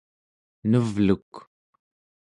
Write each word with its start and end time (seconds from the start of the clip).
nevluk 0.69 1.31